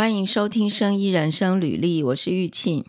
[0.00, 2.86] 欢迎收听《生医人生履历》，我是玉庆。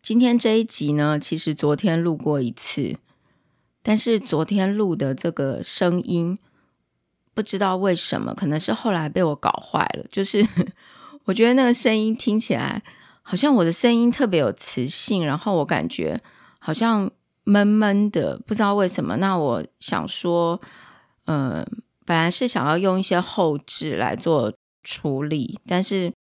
[0.00, 2.98] 今天这一集呢，其实昨天录过一次，
[3.82, 6.38] 但是昨天录的这个声音，
[7.34, 10.04] 不知道为什么，可能是后来被我搞坏了。
[10.08, 10.46] 就是
[11.26, 12.84] 我觉得那个声音听起来，
[13.22, 16.20] 好像我的声音特别有磁性，然后我感觉
[16.60, 17.10] 好像
[17.42, 19.16] 闷闷的，不知道为什么。
[19.16, 20.60] 那我想说，
[21.24, 21.66] 嗯，
[22.06, 24.54] 本来是想要用一些后置来做。
[24.84, 26.12] 处理，但是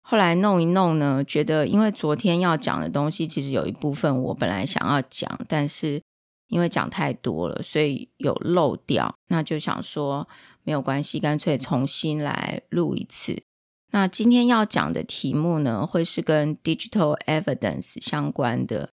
[0.00, 6.00] 后来弄一弄呢，觉得因为昨天要讲的东西，其实有一部分我本来想要讲，但是
[6.48, 9.14] 因为讲太多了，所以有漏掉。
[9.28, 10.28] 那就想说
[10.62, 13.42] 没有关系，干脆重新来录一次。
[13.90, 18.90] 那今天要讲的题目呢，会是跟 digital evidence 相关的，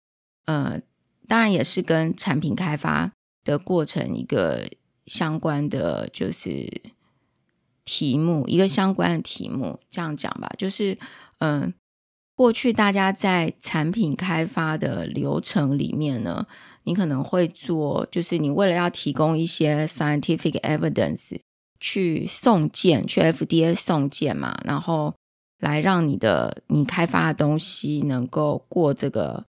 [0.46, 0.80] 呃，
[1.26, 3.12] 当然也是跟产品开发
[3.44, 4.68] 的过程一个
[5.06, 6.70] 相关的，就是。
[7.92, 10.96] 题目一个相关的题目，这样讲吧，就是
[11.38, 11.74] 嗯，
[12.36, 16.46] 过去大家在产品开发的流程里面呢，
[16.84, 21.40] 你可能会做，就是你为了要提供一些 scientific evidence
[21.80, 25.12] 去送件，去 FDA 送件嘛，然后
[25.58, 29.44] 来让你的你开发的东西能够过这个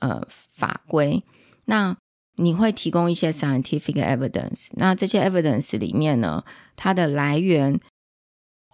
[0.00, 1.22] 呃法规，
[1.64, 1.96] 那。
[2.38, 6.44] 你会提供一些 scientific evidence，那这些 evidence 里面呢，
[6.76, 7.80] 它的来源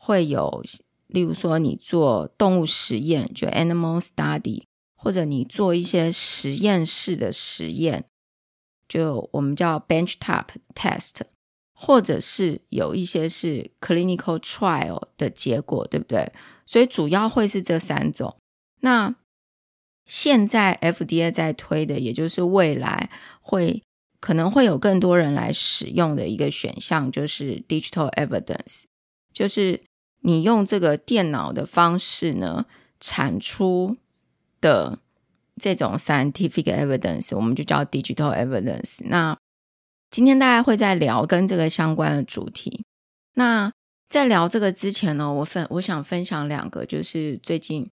[0.05, 0.65] 会有，
[1.07, 4.65] 例如说你做动物实验，就 animal study，
[4.97, 8.05] 或者你做一些实验室的实验，
[8.89, 11.21] 就我们叫 benchtop test，
[11.73, 16.33] 或者是有一些是 clinical trial 的结果，对不对？
[16.67, 18.37] 所以主要会是这三种。
[18.81, 19.15] 那
[20.05, 23.09] 现在 FDA 在推的，也就是未来
[23.41, 23.85] 会
[24.19, 28.83] 可能会有更多人来使用的一个选项，就是 digital evidence，
[29.33, 29.81] 就是
[30.23, 32.67] 你用这个电脑的方式呢
[32.99, 33.97] 产出
[34.61, 34.99] 的
[35.61, 39.01] 这种 scientific evidence，我们就叫 digital evidence。
[39.05, 39.37] 那
[40.11, 42.85] 今天大家会在聊跟这个相关的主题。
[43.35, 43.73] 那
[44.09, 47.91] 在聊这个之前呢，我分我想分享两个，就是最近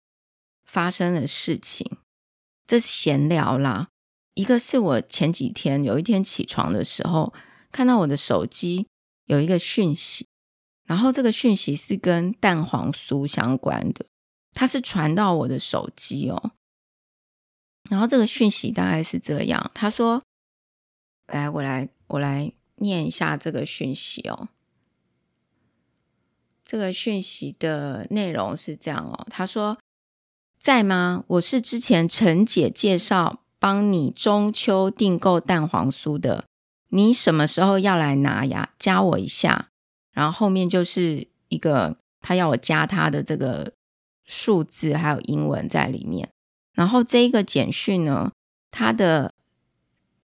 [0.65, 1.99] 发生的事情。
[2.67, 3.89] 这是闲聊啦。
[4.35, 7.35] 一个是我前几天有一天起床的时候，
[7.71, 8.87] 看到我的手机
[9.27, 10.27] 有一个讯息，
[10.87, 14.07] 然后这个讯息是跟蛋黄酥相关的，
[14.53, 16.53] 它是传到我的手机哦。
[17.91, 20.23] 然后这个讯息大概是这样，他说
[21.27, 24.49] ：“来，我来，我来念一下这个讯息哦。
[26.65, 29.79] 这个讯息的内容是这样哦，他说。”
[30.59, 31.25] 在吗？
[31.27, 36.47] 我是之前陈姐介绍帮你中秋订购蛋黄酥的，
[36.89, 38.73] 你什么时候要来拿呀？
[38.79, 39.69] 加我一下。
[40.15, 43.73] 然后后面就是一个他要我加他的这个
[44.25, 46.31] 数字还有英文在里面。
[46.73, 48.33] 然后这一个简讯呢，
[48.71, 49.33] 他的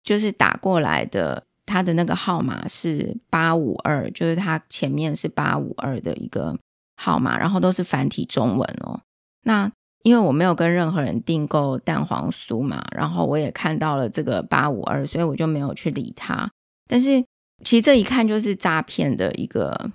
[0.03, 6.59] 就是打过来的，他的那个号码是八五二，就是他前面是八五二的一个
[6.97, 9.01] 号码，然后都是繁体中文哦。
[9.43, 9.71] 那
[10.03, 16.51] 因为我没有跟任何人订购蛋黄酥嘛，然后我也看到了这个八五二，所以我就没有去理他。
[16.89, 17.25] 但是
[17.65, 19.91] 其实这一看就是诈骗的一个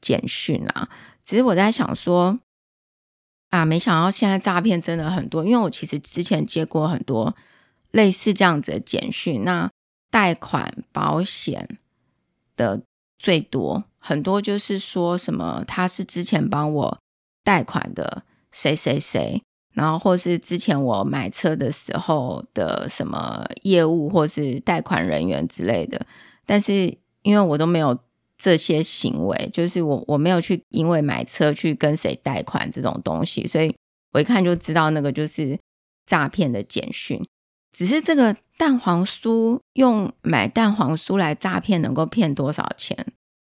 [0.00, 0.88] 简讯啊。
[1.22, 2.38] 只是我在想说，
[3.50, 5.44] 啊，没想到现在诈骗真的很多。
[5.44, 7.34] 因为我其实之前接过很多
[7.90, 9.70] 类似这样子的简讯，那
[10.10, 11.78] 贷款、保险
[12.56, 12.82] 的
[13.18, 16.98] 最多，很多就是说什么他是之前帮我
[17.42, 18.24] 贷款的。
[18.56, 19.42] 谁谁谁，
[19.72, 26.06] 然后或是之前我买车的时候的什么业务，或是贷款人员之类的，
[26.46, 27.98] 但是因为我都没有
[28.36, 33.74] 这些行为，就是我我没有去因为买车去跟谁贷款这种东西，所以
[34.12, 35.58] 我一看就知道那个就是
[36.06, 37.20] 诈骗的简讯。
[37.72, 42.96] 只是这个蛋黄酥用买蛋黄酥来诈骗，能够骗多少钱？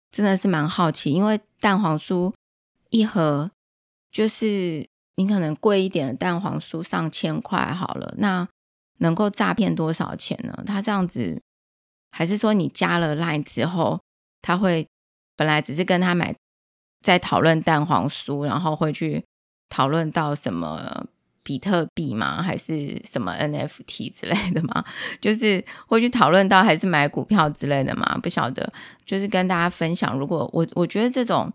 [0.09, 2.31] 真的是蛮好奇，因为蛋黄酥
[2.89, 3.51] 一盒
[4.09, 4.85] 就是。
[5.15, 8.47] 你可能贵一点的蛋黄酥上千块好了，那
[8.97, 10.63] 能够诈骗多少钱呢？
[10.65, 11.39] 他这样子，
[12.13, 13.99] 还是说你加了 Line 之后，
[14.41, 14.87] 他会
[15.35, 16.35] 本来只是跟他买，
[17.01, 19.23] 在讨论蛋黄酥，然后会去
[19.67, 21.05] 讨论到什么
[21.41, 22.41] 比特币吗？
[22.43, 24.85] 还是什么 NFT 之类的吗？
[25.19, 28.19] 就是会去讨论到还是买股票之类的吗？
[28.21, 28.71] 不晓得，
[29.05, 30.15] 就是跟大家分享。
[30.17, 31.51] 如果我我觉得这种。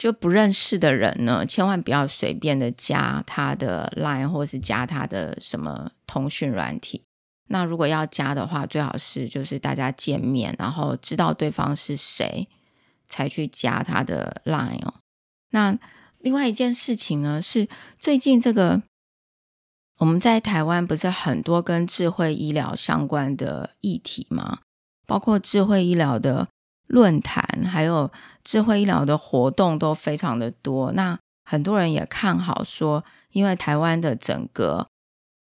[0.00, 7.02] 就不认识的人呢，千万不要随便的加他的 Line 或是加他的什么通讯软体。
[7.52, 12.46] 那如果要加的话，最好是就是大家见面，然后知道对方是谁
[13.08, 14.94] 才去加他的 Line 哦。
[15.50, 15.76] 那
[16.18, 17.68] 另外一件事情呢，是
[17.98, 18.82] 最近这个
[19.98, 24.60] 我们在台湾不是很多跟智慧医疗相关的议题吗？
[25.06, 26.46] 包括智慧医疗的
[26.86, 28.12] 论坛，还有
[28.44, 30.92] 智慧医疗的活动都非常的多。
[30.92, 34.86] 那很多人也看好说，因为台湾的整个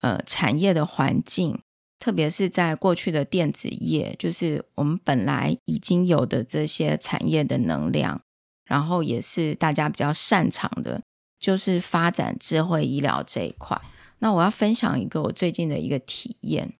[0.02, 1.58] 呃产业的环境，
[2.04, 8.20] 特别是在过去的电子业，就是我们本来已经有的这些产业的能量。
[8.66, 11.02] 然后也是大家比较擅长的，
[11.38, 13.80] 就是发展智慧医疗这一块。
[14.18, 16.74] 那我要分享一个我最近的一个体验，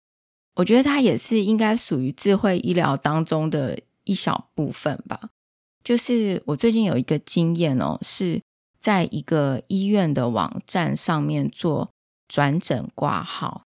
[0.57, 5.29] 我觉得它也是应该属于智慧医疗当中的一小部分吧。
[5.83, 8.43] 就是我最近有一个经验哦，是
[8.79, 11.91] 在一个医院的网站上面做
[12.29, 13.64] 转诊挂号。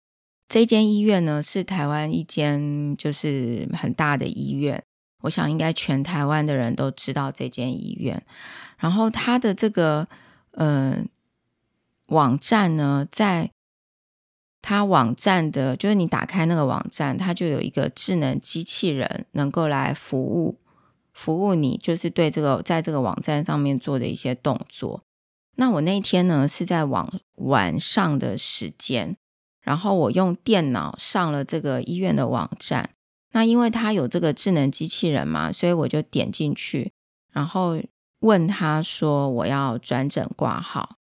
[0.47, 4.83] 这间医院呢是台湾一间就是很大的医院。
[5.21, 8.23] 我想应该全台湾的人都知道这间医院，
[8.77, 10.07] 然后它的这个
[10.51, 11.03] 呃
[12.05, 13.49] 网站呢，在
[14.61, 20.59] 它网站的，就是你打开那个网站，它就有一个智能机器人能够来服务
[21.11, 25.01] 服务你，就是对这个在这个网站上面做的一些动作。
[25.55, 29.17] 那我那天呢是在晚晚上的时间，
[29.67, 32.89] 然后我用电脑上了这个医院的网站。
[33.33, 36.93] 那因为他有这个智能机器人嘛，所以我就点进去，
[37.33, 37.77] 然后
[38.21, 40.95] 问他说我要转诊挂号。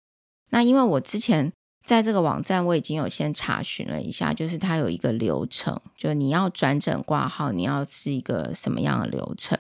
[0.51, 1.51] 那因为我之前
[1.85, 9.59] 在这个网站我已经有先查询了一下，就是它有一个流程，就你要转诊挂号，你要是一个什么样的流程，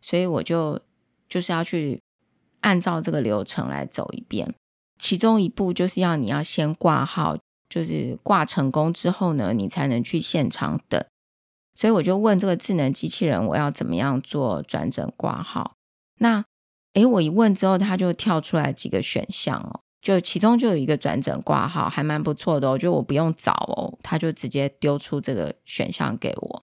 [0.00, 0.80] 所以我就
[1.28, 2.00] 就是要去
[2.60, 4.54] 按照这个流程来走一遍。
[4.98, 7.36] 其中一步就是要你要先挂号，
[7.68, 11.04] 就是挂成功之后呢，你才能去现场等。
[11.74, 15.74] 所以我就问这个智能机器人，我要怎么样做转诊挂号？
[16.18, 16.44] 那
[16.94, 22.70] 诶，我一问之后，它就跳出来几个选项哦，就其中就有一个转诊挂号，还蛮不错的。
[22.70, 26.62] 我觉得我不用找哦，它就直接丢出这个选项给我，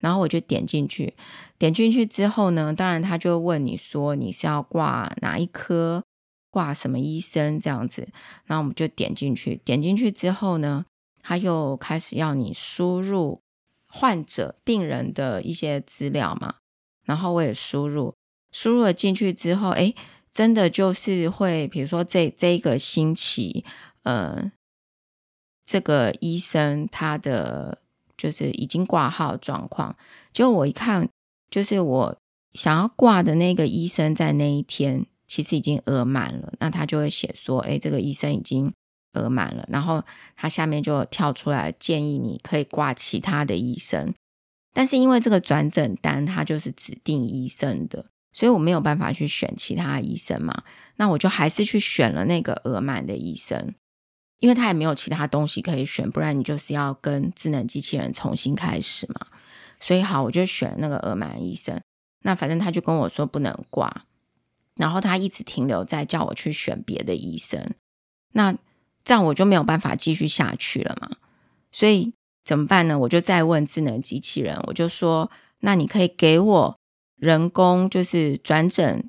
[0.00, 1.14] 然后我就点进去。
[1.56, 6.02] 点进去之后呢，当然他就问你说你是要挂哪一科，
[6.50, 8.08] 挂什么医生这样子。
[8.44, 10.84] 然后我们就点进去，点进去之后呢，
[11.20, 13.40] 他又开始要你输入。
[13.90, 16.56] 患者、病人的一些资料嘛，
[17.06, 18.14] 然后我也输入，
[18.52, 19.94] 输入了进去之后，哎，
[20.30, 23.64] 真的就是会，比如说这这一个星期，
[24.02, 24.52] 呃，
[25.64, 27.78] 这个医生他的
[28.14, 29.96] 就是已经挂号状况，
[30.34, 31.08] 就我一看，
[31.50, 32.18] 就是我
[32.52, 38.72] 想要挂的那个医生在那一天其实已经额满了，那他就会写说，哎，这个医生已经。
[39.14, 40.04] 额满了，然后
[40.36, 44.12] 他下面就跳出来建议你可以挂其他的医生，
[44.74, 50.62] 但是因为这个转诊单它就是指定医生的，所以我没有办法去选其他医生嘛。
[50.96, 53.74] 那我就还是去选了那个额满的医生，
[54.40, 59.26] 因为他也没有其他东西可以选，不然你就是要跟智能机器人重新开始嘛。
[59.80, 61.80] 所以好，我就选那个额满医生。
[62.24, 64.04] 那反正他就跟我说不能挂，
[64.78, 67.74] 然后他一直停留在叫我去选别的医生。
[68.32, 68.56] 那
[69.04, 71.10] 这样我就没有办法继续下去了嘛，
[71.70, 72.14] 所以
[72.44, 72.98] 怎么办呢？
[73.00, 75.30] 我就再问智能机器人，我就说：
[75.60, 76.78] 那你可以给我
[77.16, 79.08] 人工就是转诊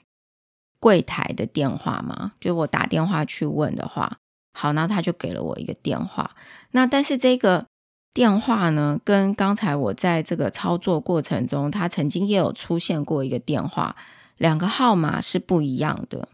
[0.79, 2.33] 柜台的电话吗？
[2.39, 4.17] 就我打电话去问的话，
[4.53, 6.35] 好，那他就给了我一个电话。
[6.71, 7.67] 那但是这个
[8.13, 13.95] 电话呢，跟刚才我在这个操作过程中，他曾经也有出现过一个电话，
[14.39, 16.27] 两个号码是不一样的。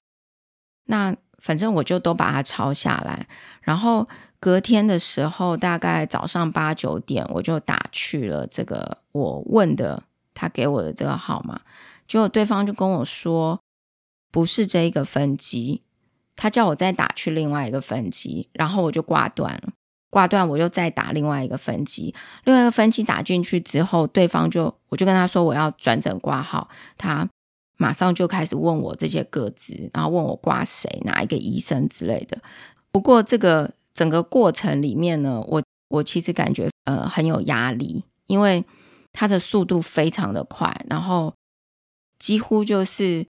[0.85, 3.27] 那反正我就都把它抄下来，
[3.61, 4.07] 然后
[4.39, 11.61] 隔天的时候，大概早上八九点，我就打去了这个我问的他给我的这个号码，
[12.07, 13.59] 结果对方就跟我说
[14.31, 15.81] 不是这一个分机，
[16.35, 19.73] 他叫我再打去另外一个分机，然后我就挂断了，
[20.11, 27.27] 挂断我又再打另外一个分机，另外一个分机打进去之后，对方就我就跟他说我要转诊挂号，他。
[27.77, 32.37] 马上就开始问我这些个子，然后问我挂谁、哪一个医生之类的。
[32.91, 38.63] 不过这个整个过程里面呢，我我其实感觉呃很有压力，因为
[39.13, 41.33] 他的速度非常的快，然后
[42.19, 43.25] 几乎就是。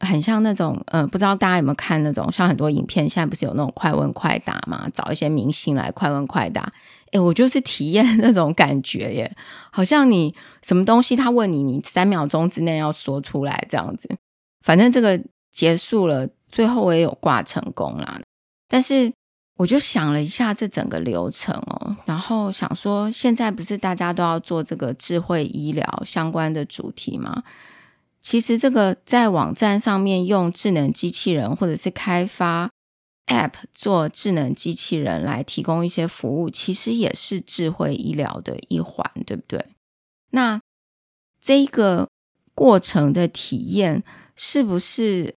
[0.00, 4.88] 很像那种，嗯，不知道大家有没有看那种，像很多影片，现在不是有那种快问快答嘛？
[4.92, 6.72] 找一些明星来快问快答。
[7.10, 9.36] 哎，我就是体验 那种感觉耶，
[9.72, 14.08] 好像你什么东西他问你，你三秒钟之内要说出来这样子。
[14.64, 15.18] 反正这个
[15.50, 18.20] 结束了，最后我也有挂成功啦。
[18.68, 19.12] 但是
[19.56, 27.42] 我就想了一下这整个流程哦，然后想说，现在不是大家都要做这个智慧医疗相关的主题吗？
[28.28, 32.70] 其实这个在网站上面用智能机器人，或者是开发
[33.26, 39.64] App 做智能机器人来提供一些服务，其实也是智慧医疗的一环，对不对？
[40.32, 40.60] 那
[41.40, 42.10] 这个
[42.54, 44.04] 过程的体验
[44.36, 45.34] 是不是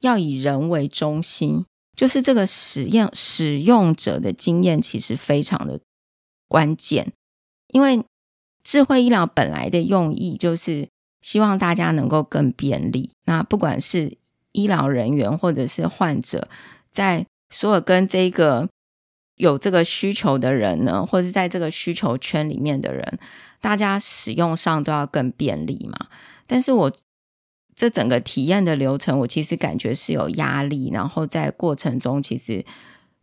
[0.00, 1.64] 要以人为中心？
[1.96, 5.80] 就是这个使用使用者的经验其实非常的
[6.46, 7.10] 关键，
[7.68, 8.04] 因为
[8.62, 10.90] 智慧医疗本来的用意就是
[11.28, 13.10] 希望大家能够更便利。
[13.26, 14.16] 那不管是
[14.52, 16.48] 医疗人员或者是患者，
[16.90, 18.66] 在所有跟这个
[19.36, 23.18] 有这个需求的人呢，或者是在这个需求圈里面的人，
[23.60, 26.06] 大家使用上都要更便利嘛。
[26.46, 26.92] 但是我。
[27.80, 32.64] 这整个体验的流程，我其实感觉是有压力，然后在过程中其实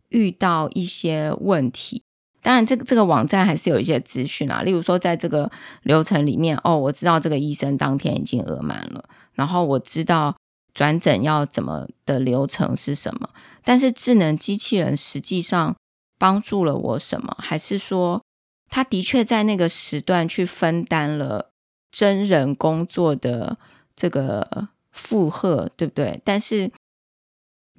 [0.08, 2.02] 遇到一些问题。
[2.46, 5.50] 当然，这个这个网站还是有一些资讯啊，例如说，在这个
[5.82, 10.36] 流程里面，哦，我知道这个医生当天已经额满了，然后我知道
[10.72, 13.30] 转诊要怎么的流程是什么。
[13.64, 15.74] 但是智能机器人实际上
[16.20, 17.36] 帮助了我什么？
[17.40, 18.22] 还是说，
[18.70, 21.50] 他的确在那个时段去分担了
[21.90, 23.58] 真人工作的？
[23.96, 26.20] 这个负荷对不对？
[26.22, 26.70] 但是，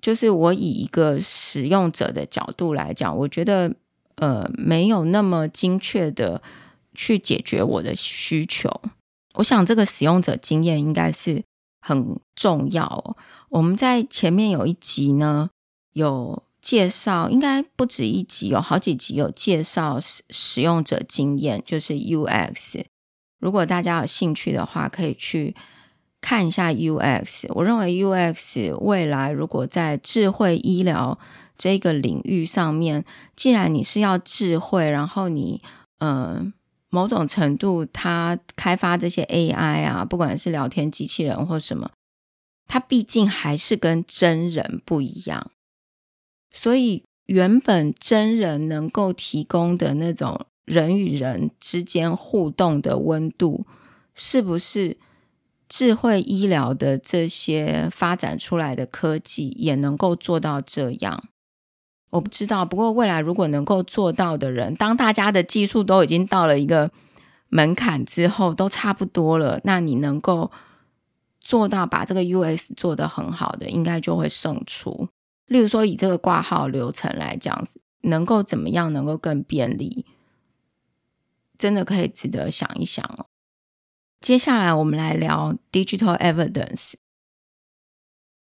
[0.01, 3.71] 就是我以一个使用者的角度来讲，我觉得
[4.17, 6.41] 呃没有那么精确的
[6.93, 8.69] 去解决我的需求。
[9.35, 11.43] 我想这个使用者经验应该是
[11.81, 13.15] 很重要。
[13.49, 15.49] 我们在前面有一集呢，
[15.93, 22.83] 有介绍，应该不止一集，有好几集有介绍使使用者经验，就是 UX。
[23.39, 25.55] 如果大家有兴趣的话，可以去。
[26.19, 31.17] 看一下 UX，我认为 UX 未来如果在智慧医疗
[31.57, 33.03] 这个领域上面，
[33.35, 35.61] 既然你是要智慧，然后你
[35.99, 36.53] 呃
[36.89, 41.91] 某种程度它开发这些 AI 啊，不管是聊天机器人或什么，
[42.67, 45.51] 它毕竟还是跟真人不一样，
[46.51, 53.65] 所以原本真人能够提供的那种人与人之间互动的温度，
[54.13, 54.97] 是不是？
[55.69, 61.25] 智慧医疗的这些发展出来的科技也能够做到这样，
[62.09, 62.65] 我不知道。
[62.65, 66.91] 不过未来如果能够做到的人，当大家的技术都已经到了一个
[67.49, 70.51] 门槛之后，都差不多了，那你能够
[71.39, 75.09] 做到把这个 US 做得很好的，应该就会胜出。
[75.45, 77.65] 例如说，以这个挂号流程来讲，
[78.01, 80.05] 能够怎么样能够更便利，
[81.57, 83.27] 真的可以值得想一想哦。
[84.19, 86.93] 接下来我们来聊 digital evidence。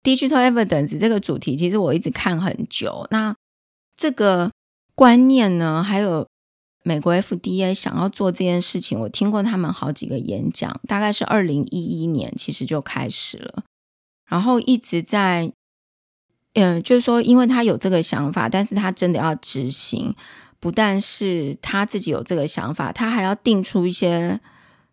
[0.03, 3.07] digital evidence 这个主题，其实我一直看很久。
[3.11, 3.37] 那
[4.01, 4.51] 这个
[4.95, 6.27] 观念呢，还有
[6.83, 13.65] 美国 FDA 想要做这件事情，我听过他们好几个演讲，大概是二零一一年其实就开始了，
[14.27, 15.53] 然后一直在，
[16.55, 20.15] 嗯，就是说，因为他有这个想法，但是他真的要执行，
[20.59, 24.41] 不但是他自己有这个想法，他还要定出一些。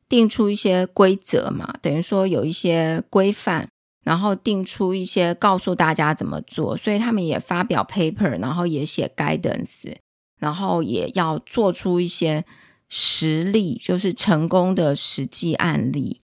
[0.10, 3.68] 定出一些规则嘛，等于说有一些规范，
[4.08, 9.94] 然后定出一些告诉大家怎么做，所以他们也发表 paper，然后也写 guidance，
[10.40, 12.46] 然后也要做出一些
[12.88, 16.22] 实例，就是成功的实际案例，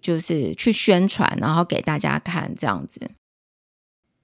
[0.00, 3.10] 就是去宣传，然后给大家看这样子。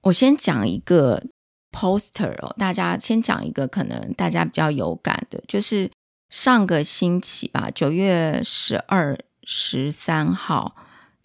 [0.01, 1.23] 我先讲一个
[1.71, 5.91] poster 哦，大家先讲一个可能大家比较有感的，就是。
[6.27, 10.75] 上个星期吧，九月十二、十三号，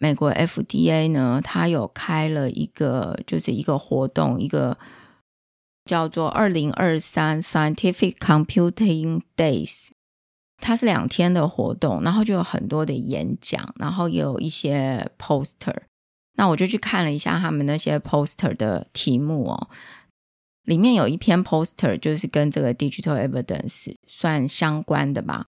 [0.02, 4.78] 美国 FDA 呢，它有开了一个，就是一个活动，一个
[5.84, 9.88] 叫做二零二三 Scientific Computing Days，
[10.56, 15.76] 它是两天的活动，然后就有很多的演讲，然后也有一些 poster，
[16.36, 19.68] 那我就去看了一下他们那些 poster 的题目哦。
[20.62, 25.44] 里面有一篇 poster，就是跟这个 digital evidence 算相关的吧。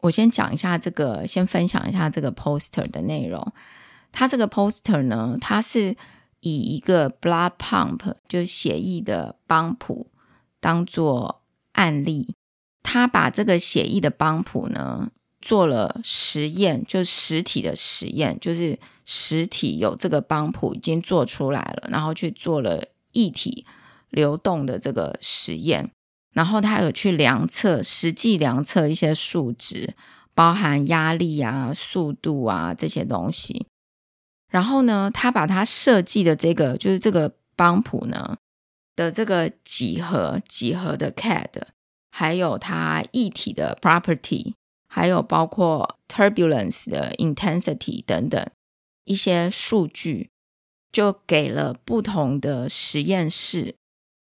[0.00, 3.52] 我先讲一下这个，先分享一下这个 poster 的内容。
[4.12, 5.96] 它这个 poster 呢，它是
[6.40, 10.06] 以一个 blood pump，就是血液的帮谱
[10.60, 11.42] 当做
[11.72, 12.34] 案例。
[12.82, 23.66] 他把这个血液的帮谱呢做了实验，就实体的实验，就是实体有这个帮谱已经做出来了，然后去做了液体。
[24.12, 25.90] 流动的这个实验，
[26.34, 29.94] 然后他有去量测，实际量测一些数值，
[30.34, 33.64] 包含压力啊、速度啊这些东西。
[34.52, 38.36] 然后呢，他把他设计的这个就是这个邦普呢
[38.94, 41.62] 的这个几何几何的 CAD，
[42.10, 44.52] 还有它一体的 property，
[44.86, 48.46] 还有包括 turbulence 的 intensity 等等，
[49.06, 50.28] 一些数据，
[50.92, 53.74] 就给了不同的实验室，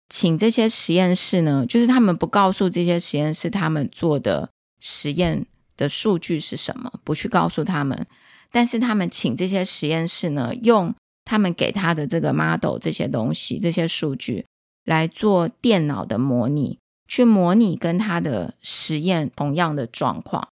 [0.09, 5.45] 请这些实验室呢，就是他们不告诉这些实验室他们做的实验
[5.77, 8.07] 的数据是什么，不去告诉他们，
[8.55, 10.95] 但是他们请这些实验室呢，用
[11.25, 14.47] 他们给他的这个 model 这些东西、这些数据
[14.85, 20.47] 来做电脑的模拟，去模拟跟他的实验同样的状况，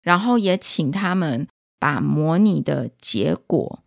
[0.00, 1.48] 然后也请他们。
[1.76, 3.80] 把模拟的结果，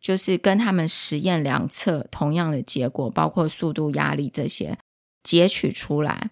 [0.00, 4.76] 就是跟他们实验量测同样的结果，包括速度、压力这些
[5.22, 6.30] 截取出来，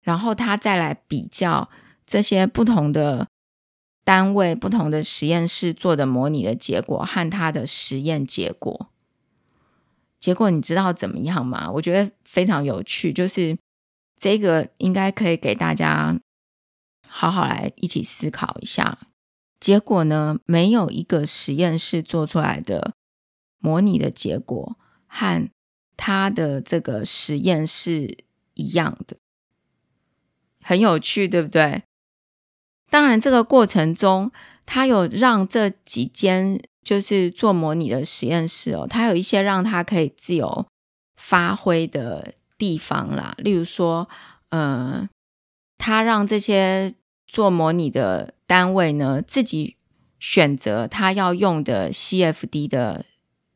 [0.00, 1.68] 然后他再来比较
[2.06, 3.28] 这些不同的
[4.06, 8.88] 单位、不同的实验室做的模拟的结果和他的实验结果。
[10.20, 11.68] 结果你知道怎么样吗？
[11.72, 13.58] 我觉得非常有趣，就是
[14.16, 16.16] 这个应该可以给大家
[17.04, 18.96] 好好来一起思考一下。
[19.58, 20.38] 结果呢？
[20.46, 22.94] 没有一个实验室做出来的
[23.58, 24.76] 模拟的结果
[25.08, 25.50] 和
[25.96, 28.18] 他的这个实验是
[28.54, 29.16] 一样的，
[30.62, 31.82] 很有趣，对不对？
[32.96, 34.32] 当然，这个过程中，
[34.64, 40.64] 他有让这几间就是做模拟的实验室哦，他有一些让他可以自由
[41.20, 43.34] 发挥的地方啦。
[43.36, 44.08] 例如说，
[44.48, 45.06] 嗯，
[45.76, 46.94] 他让这些。
[47.28, 49.74] 做模拟的单位呢，自己
[50.20, 53.04] 选择他要用的 CFD 的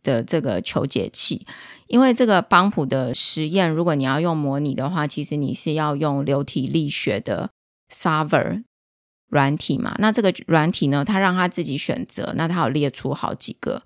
[0.03, 1.47] 的这个求解器，
[1.87, 7.51] 因为这个邦普的实验，如果你要用模拟的话，其实你是要用流体力学的
[7.95, 8.65] Server
[9.31, 9.95] 软体嘛。
[9.99, 13.83] 那这个软体呢，他让他自己选择，那他有列出好几个，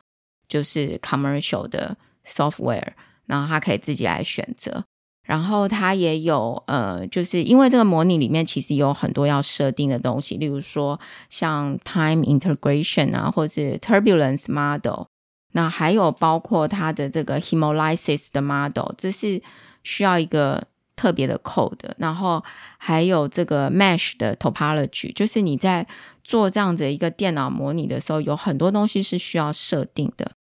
[0.49, 1.97] 就是 commercial 的
[2.27, 2.93] software，
[3.27, 4.85] 然后他可以自己来选择。
[5.27, 15.07] 然后它也有呃，就是因为这个模拟里面其实有很多要设定的东西，例如说像 time integration 啊，或是 turbulence model，
[15.53, 19.43] 那还有包括它的这个 hemolysis 的 model，这是
[19.83, 20.63] 需要一个
[20.97, 21.93] 特别的 code。
[21.99, 22.43] 然后
[22.79, 25.87] 还有这个 mesh 的 topology，就是你在
[26.23, 30.33] 做这样子一个电脑模拟的时候，有很多东西是需要设定的。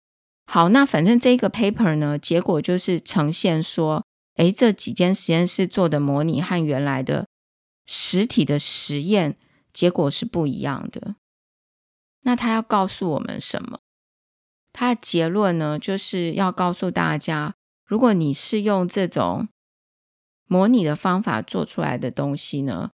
[0.46, 4.04] 好，那反正这个 paper 呢，结果就是呈现说。
[4.36, 7.28] 诶，这几间实验室做的模拟和原来的
[7.86, 9.36] 实体的实验
[9.72, 11.14] 结果是不一样的。
[12.22, 13.78] 那他要告诉我们什么？
[14.72, 17.54] 他的结论呢，就是要告诉大家，
[17.86, 19.46] 如果你是用这种
[20.46, 22.90] 模拟的方法做出来的东西呢，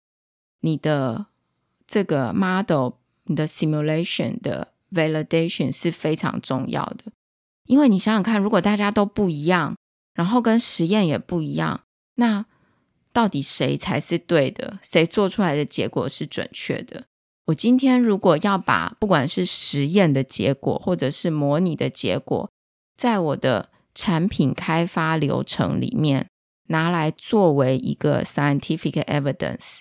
[0.61, 1.27] 你的
[1.87, 2.93] 这个 model、
[3.25, 7.13] 你的 simulation 的 validation 是非常重要的。
[7.65, 9.77] 因为你想想看，如果大家都不一样。
[10.15, 11.83] 然后跟实验也不一样，
[12.17, 12.45] 那
[13.13, 14.81] 到底谁才是对的？
[14.83, 17.05] 谁做出来的结果是准确的？
[17.45, 22.51] 我今天如果要把不管是实验的结果或者是模拟的结果，
[22.97, 26.27] 在我的产品开发流程里面
[26.69, 29.81] 拿来作为一个 scientific evidence，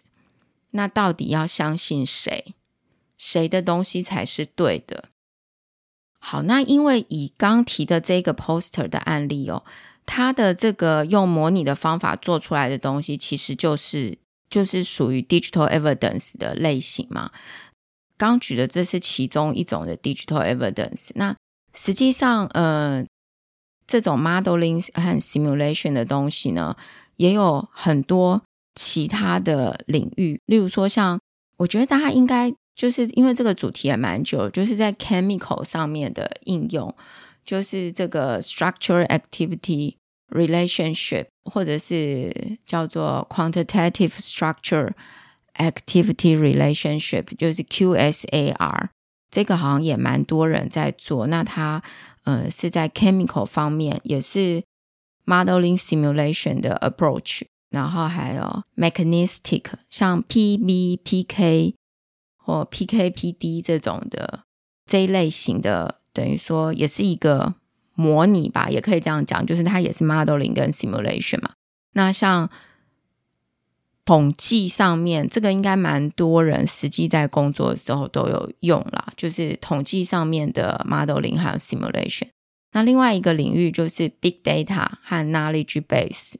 [0.71, 2.53] 那到底要相信谁？
[3.17, 5.05] 谁的东西才是对的？
[6.19, 9.63] 好，那因为以刚提的这个 poster 的案例哦。
[10.09, 14.17] 它的这个用模拟的方法做出来的东西，其实就是
[14.49, 17.29] 就是属于 digital evidence 的类型嘛。
[18.15, 21.09] 刚举的这是其中一种的 digital evidence。
[21.15, 21.35] 那
[21.73, 23.05] 实际上，呃，
[23.87, 26.75] 这种 modeling 和 simulation 的东西呢，
[27.15, 28.43] 也有很多
[28.75, 30.39] 其他的领域。
[30.45, 31.19] 例如说，像
[31.57, 36.93] 我觉得大家应该就是因为这个主题也蛮久，就是在 chemical 上面的应用。
[37.45, 39.95] 就是这个 structure activity
[40.31, 44.91] relationship，或者是叫做 quantitative structure
[45.55, 48.89] activity relationship，就是 QSAR，
[49.31, 51.27] 这个好像也蛮多人在做。
[51.27, 51.81] 那它
[52.27, 54.61] 呃是在 chemical 方面，也是
[55.25, 61.73] modeling simulation 的 approach，然后还有 mechanistic，像 PBPK
[62.35, 64.43] 或 PKPD 这种的
[64.85, 65.95] 这一类型的。
[66.11, 67.53] 等于说也是一个
[67.93, 71.51] 模拟吧，也可以这样讲，就是它也是 modeling 跟 simulation 嘛。
[71.93, 72.49] 那像
[74.07, 82.29] 统计上面，这个应该蛮多人实际在工作的时候都有用啦，就是统计上面的 modeling 还有 simulation。
[82.71, 86.35] 那另外一个领域就是 big data 和 knowledge base。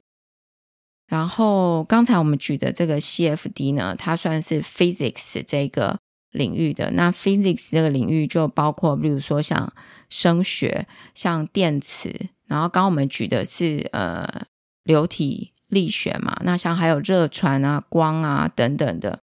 [1.06, 5.98] 然后刚才我们举的这个 CFD 呢，它算是 physics 这个。
[6.30, 9.72] 领域的那 physics 这个领域就包括，比如说像
[10.10, 12.14] 声学、像电磁，
[12.46, 14.42] 然后刚我们举的是呃
[14.84, 19.18] 流体力学嘛，那像还有热传啊、光啊等等的。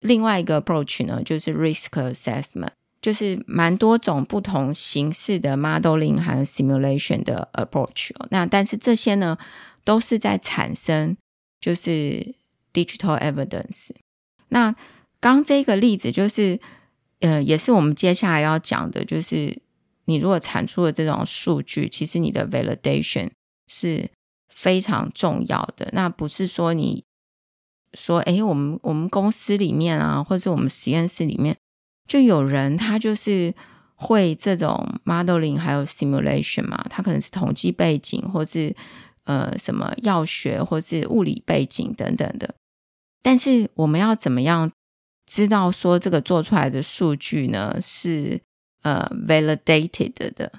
[0.00, 8.10] 另外一个 approach 呢，就是 risk assessment，就是蛮多种不同形式的 modeling 和 simulation 的 approach。
[8.30, 9.38] 那但是这些呢，
[9.84, 11.16] 都是在产生
[11.60, 12.34] 就是
[12.72, 13.90] digital evidence。
[14.48, 14.74] 那
[15.18, 16.60] 刚这个例子就是，
[17.20, 19.58] 呃，也是我们接下来要讲的，就是
[20.04, 23.30] 你如果产出的这种数据，其实你的 validation
[23.66, 24.08] 是
[24.56, 25.90] 非常重要的。
[25.92, 27.04] 那不是说你
[27.92, 31.54] 说，哎，我们我们公司里面啊，或者是我们实验室里面。
[32.08, 33.52] 就有人他就是
[33.96, 38.74] 会这种 modeling 还有 simulation 嘛，他可能是统计背景，或是
[39.24, 42.54] 呃什么药学或是物理背景等等的。
[43.22, 44.70] 但是我们要怎么样
[45.26, 48.40] 知道说这个做出来的数据呢是
[48.82, 50.52] 呃 validated 的？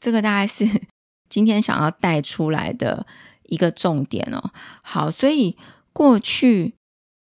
[0.00, 0.66] 这个大概是
[1.28, 3.06] 今天想要带出来的
[3.44, 4.50] 一个重点哦。
[4.82, 5.56] 好，所以
[5.92, 6.74] 过去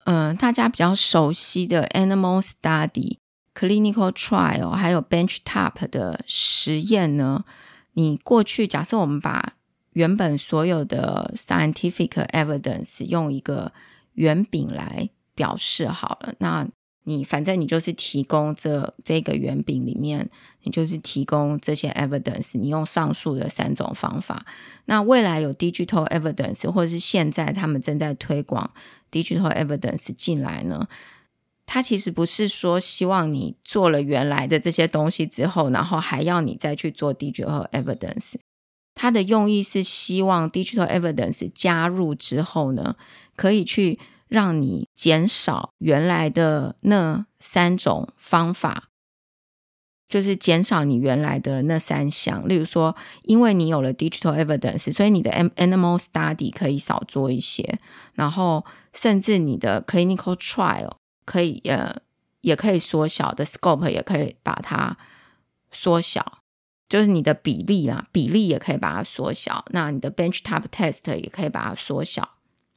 [0.04, 3.18] 嗯大家比较熟悉的 animal study。
[3.54, 7.44] clinical trial 还有 benchtop 的实验呢？
[7.92, 9.52] 你过去假设我们把
[9.92, 13.70] 原本所有的 scientific evidence 用一个
[14.14, 16.66] 圆饼来表示好了，那
[17.04, 20.28] 你反正你就是提供这这个圆饼里面，
[20.62, 24.46] 你就是提供这些 evidence，你用上述的三种方法。
[24.84, 28.70] 那未来有 digital evidence，或者是现在他们正在推广
[29.10, 30.88] digital evidence 进来呢？
[31.64, 38.34] 他其实不是说希望你做了原来的这些东西之后，然后还要你再去做 digital evidence。
[38.94, 42.96] 他的用意是希望 digital evidence 加入之后呢，
[43.36, 43.98] 可以去
[44.32, 48.88] 让你减少原来的那三种方法，
[50.08, 52.48] 就是减少你原来的那三项。
[52.48, 57.78] 例如说，因为你有了 digital evidence，所以你的 animal study 可以少做一些，
[58.14, 60.92] 然后甚至你的 clinical trial。
[61.24, 61.94] 可以呃，
[62.40, 64.96] 也可以缩小的 scope，也可以把它
[65.70, 66.40] 缩小，
[66.88, 69.64] 就是你的比例啦，比例也可以把它缩小。
[69.70, 72.28] 那你的 benchtop test 也可以把它缩小，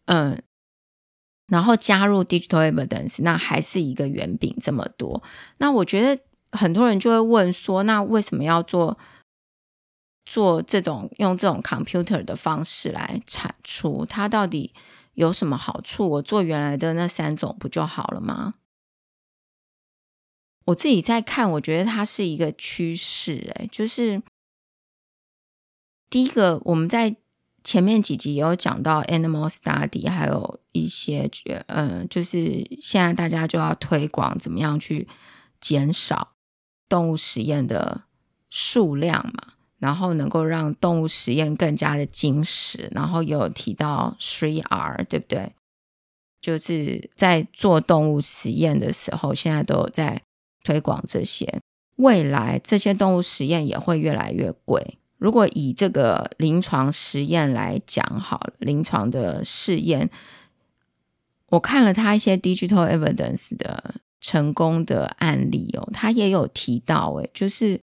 [0.05, 0.39] 嗯，
[1.47, 5.21] 然后加入 digital evidence，那还是一个圆饼这么多。
[5.57, 8.97] 那我觉得很多人就会问说，那为什么要做
[10.25, 14.05] 做这种用这种 computer 的方式来产出？
[14.05, 14.73] 它到底？
[15.13, 16.09] 有什么好处？
[16.09, 18.55] 我做原来的那三种不就好了吗？
[20.65, 23.49] 我自己在看，我觉得它是一个趋势。
[23.55, 24.21] 哎，就是
[26.09, 27.15] 第一个，我们在
[27.65, 31.29] 前面几集也有讲到 animal study，还有一些，
[31.67, 35.05] 嗯，就是现在大家就要推广怎么样去
[35.59, 36.29] 减少
[36.87, 38.03] 动物实验的
[38.49, 39.51] 数量嘛。
[39.77, 45.53] 然后能够让动物实验更加的精实，然后有提到 three R，对不对？
[46.41, 50.21] 就是在做动物实验的时候，现在都有在
[50.63, 51.59] 推广这些。
[51.97, 54.97] 未来这些动物实验也会越来越贵。
[55.17, 60.09] 如果以这个临床实验来讲好了，临床的试验，
[61.47, 67.79] 我看了他一些 digital evidence 的成功的案例哦，他也有提到，诶，就是。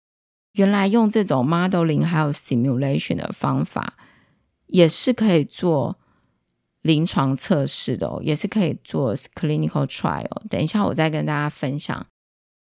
[0.54, 3.94] 原来用这种 modeling 还有 simulation 的方法，
[4.66, 5.96] 也是可以做
[6.82, 10.48] 临床测试的哦，也是可以做 clinical trial。
[10.48, 12.04] 等一下，我再跟大家分享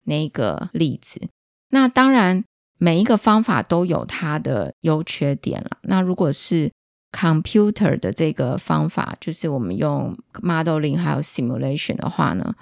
[0.06, 1.30] 那个例子。
[1.70, 2.44] 那当然，
[2.78, 5.78] 每一个方法都有它的优缺点了。
[5.84, 6.72] 那如果是
[7.12, 12.56] computer 的这个方法，就是我们用 modeling 还有 simulation 的话呢，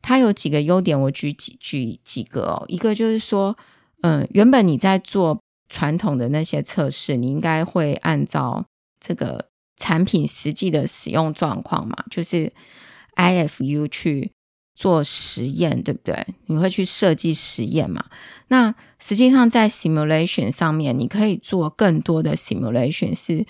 [0.00, 2.64] 它有几个优点，我举几举几个哦。
[2.68, 3.56] 一个就是说。
[4.02, 8.64] 嗯，原本你在做传统的那些测试，你应该会按照
[8.98, 12.50] 这个产品实际的使用状况嘛，就是
[13.16, 14.32] IFU 去
[14.80, 16.26] 做实验，对不对？
[16.46, 18.02] 你会去设计实验嘛？
[18.48, 23.44] 那实际上在 simulation 上面，你可以做更多的 simulation，是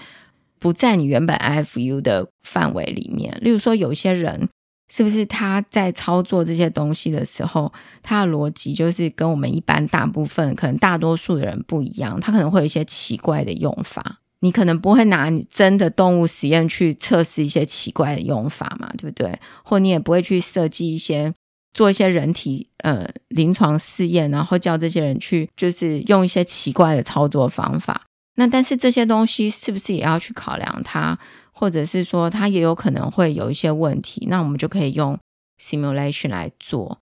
[0.59, 3.39] 不在你原本 IFU 的范围里面。
[3.41, 4.49] 例如说，有些人。
[4.93, 12.19] 是不是他在操作这些东西的时候，他的逻辑就是跟我们一般大部分可能大多数的人不一样？
[12.21, 19.39] 他可能会有一些奇怪的用法，你可能不会拿你真的动物实验去测试一些奇怪的用法嘛，对不对？
[19.63, 21.33] 或你也不会去设计一些
[21.73, 28.07] 做一些人体呃临床试验，然后叫这些人去就是用一些奇怪的操作方法。
[28.37, 31.19] 那但是这些东西是不是也要去考量它？
[31.53, 35.19] 或者是说它也有可能会有一些问题，那我们就可以用
[35.63, 36.99] simulation 来做。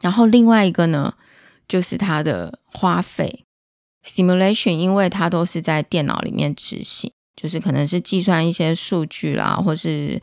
[0.00, 1.12] 然后另外一个呢，
[1.68, 3.44] 就是它的花费。
[4.08, 10.20] Simulation 因为它都是在电脑里面执行，就是可能是计算一些数据啦，或是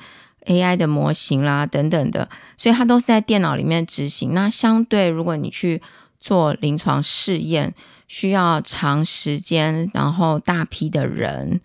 [0.47, 4.33] AI 的模型啦等等的，所以它都是在电脑里面执行。
[4.33, 5.81] 那相对如果你去
[6.19, 7.73] 做临床试验，
[8.07, 11.61] 需要长时间，然后大批的人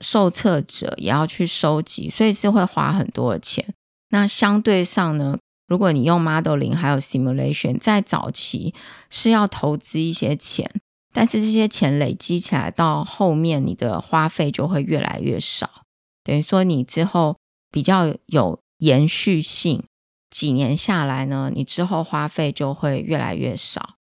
[0.00, 3.74] 受测者也要去收集，所以是会花很多的钱。
[4.10, 8.74] 那相对上呢，如果你用 modeling 还有 simulation，在早期
[9.10, 10.70] 是要投资一些钱，
[11.12, 15.82] 但是这些钱累积起来到后面，你的花费就会越来越少。
[16.24, 17.36] 等于说你之后
[17.70, 19.82] 比较有延续性。
[20.30, 23.96] 几年下来呢，你之后花费就会越来越少。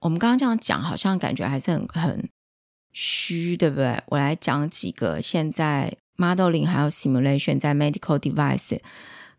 [0.00, 2.28] 我们刚刚这样讲，好像感觉还是很很
[2.92, 4.02] 虚，对不对？
[4.06, 8.80] 我来讲几个现在 modeling 还有 simulation 在 medical device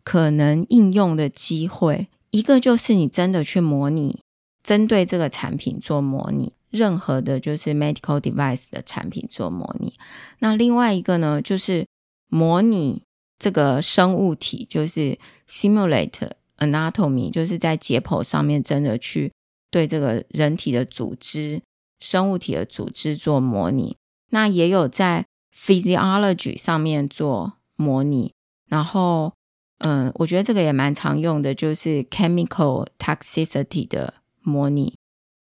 [0.02, 2.08] 可能应用的机会。
[2.30, 4.22] 一个就是你真的去模拟，
[4.62, 9.94] 针对这个产品做模拟，任何的就是 medical device 的产品做模拟。
[10.40, 11.86] 那另外一个呢，就是
[12.28, 13.02] 模拟
[13.38, 16.30] 这个生物体，就是 simulate。
[16.58, 19.32] Anatomy 就是在解剖上面真的去
[19.70, 21.62] 对这个人体的组织、
[22.00, 23.96] 生物体的组织做模拟，
[24.30, 25.24] 那也有在
[25.56, 28.32] Physiology 上面做模拟。
[28.66, 29.32] 然后，
[29.78, 34.96] 嗯，我觉得这个也蛮常用的，就是 Chemical Toxicity 的模拟。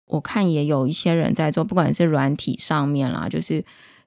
[0.06, 3.64] 我看也有一些人在做，不管是软体上面啦，就是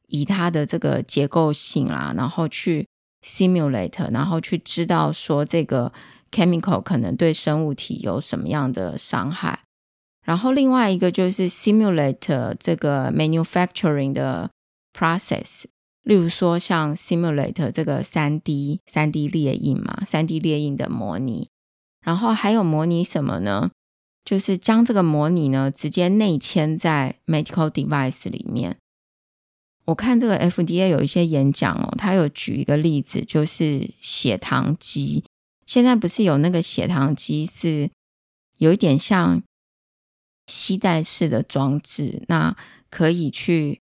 [0.07, 2.87] 以它的这个结构性啦，然后去
[3.25, 5.91] Simulate，然后去知道说这个。
[6.31, 9.61] chemical 可能对生物体有什么样的伤害？
[10.23, 14.51] 然后另外一个就是 simulate 这个 manufacturing 的
[14.93, 15.63] process，
[16.03, 21.49] 例如说像 simulate 这个三 D 三 D 列印嘛，三 D 列印的模拟。
[22.05, 23.71] 然后还有模拟什么呢？
[24.23, 28.77] 就是将这个模拟呢直接内嵌在 medical device 里面。
[29.85, 35.23] 我看这个 FDA 有一些演讲哦，他有举一个例子，就是血糖机。
[35.65, 37.89] 现在不是有那个血糖机，是
[38.57, 39.41] 有一点像
[40.45, 42.55] 吸带式的装置，那
[42.91, 43.81] 可以去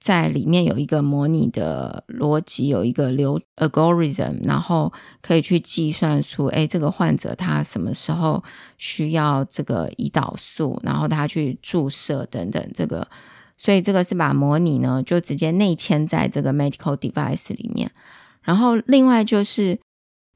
[0.00, 8.42] 在里面有一个模拟的逻辑，有一个流 algorithm，然后可以去计算出，哎，这个患者他什么时候
[8.78, 13.06] 需要这个胰岛素，然后他去注射等等，这个，
[13.58, 17.92] 所以这个是把模拟呢就直接内嵌在这个 medical device 里面，
[18.42, 19.78] 然后另外就是。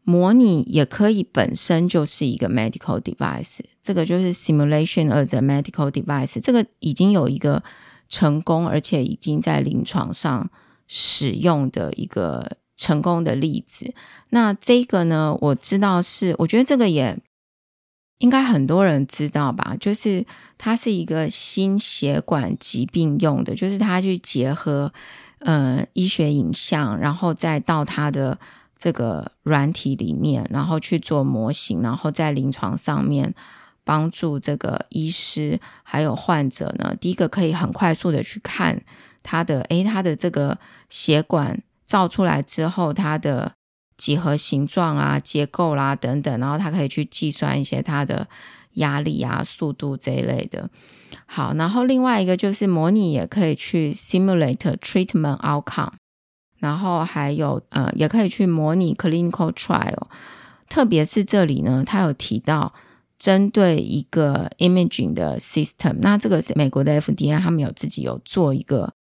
[0.07, 7.63] 模拟也可以本身就是一个 medical device，这个就是 simulation as a medical device，这个已经有一个
[8.09, 10.51] 成功而且已经在临床上
[10.87, 13.95] 使用的一个成功的例子。
[14.31, 17.19] 那这个呢，我知道是，我觉得这个也
[18.19, 20.25] 应该很多人知道吧，就是
[20.59, 24.93] 它是一个心血管疾病用的，就是它去结合
[25.41, 28.39] 呃医学影像，然后再到它的。
[28.77, 33.35] 这个软体里面，然后去做模型，然后在临床上面
[33.85, 36.97] 帮助这个医师还有患者呢。
[37.01, 38.83] 第一个可以很快速的去看
[39.23, 40.59] 他的，诶，他的这个
[40.91, 43.53] 血管造出来之后，它的
[43.97, 48.27] 几何形状啊、结构啦等等，然后他可以去计算一些它的
[48.75, 50.69] 压力啊、速度这一类的。
[51.27, 55.93] 好，然后另外一个就是模拟，也可以去 simulate treatment outcome。
[56.59, 60.07] 然后还有呃，也可以去模拟 clinical trial，
[60.69, 62.73] 特别是这里呢，他有提到
[63.19, 68.93] 针对一个 imaging 的 system，那这个是美国的 FDA，他们有自己有做一个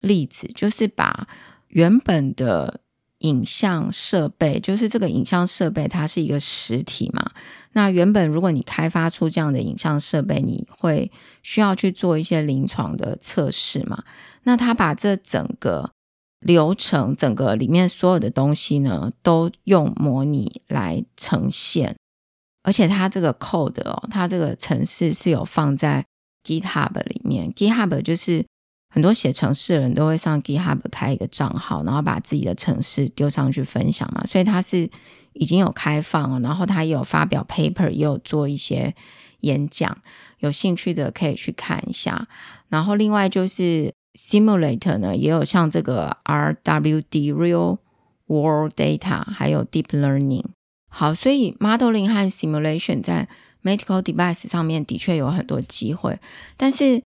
[0.00, 1.26] 例子，就是把
[1.68, 2.80] 原本的
[3.18, 7.30] 影像设备，就是这个影像设备它是一个实体嘛，
[7.72, 11.10] 那原本如果你开发出这样的影像设备，你会
[11.42, 14.02] 需要去做一些临床的测试嘛，
[14.42, 15.92] 那他把这整个
[16.40, 21.96] 流程整个里面所有的东西呢，都用模拟来呈现，
[22.62, 26.04] 而且它这个 code 哦，它这个程式是有放在
[26.44, 27.52] GitHub 里面。
[27.52, 28.44] GitHub 就是
[28.94, 34.88] 很多写程式的人都会上 GitHub 开一个账号，然后把自己的程式丢上去分享嘛，所以它是
[35.32, 38.94] 已经有开放，然后它也有发表 paper，也有做一些
[39.40, 39.96] 演讲，
[40.38, 42.28] 有兴趣的可以去看一下。
[42.68, 43.92] 然后另外就是。
[44.14, 47.78] Simulator 呢，也有像这个 RWD Real
[48.26, 50.44] World Data，还有 Deep Learning。
[50.94, 53.26] 好，所以 Modeling 和 Simulation 在
[53.62, 56.20] Medical Device 上面的确有很多机会，
[56.58, 57.02] 但是